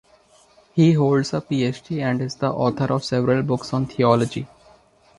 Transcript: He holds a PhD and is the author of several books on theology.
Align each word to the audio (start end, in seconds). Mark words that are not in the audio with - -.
He 0.73 0.93
holds 0.93 1.31
a 1.31 1.41
PhD 1.41 2.01
and 2.01 2.21
is 2.23 2.33
the 2.33 2.49
author 2.49 2.91
of 2.91 3.05
several 3.05 3.43
books 3.43 3.71
on 3.71 3.85
theology. 3.85 4.47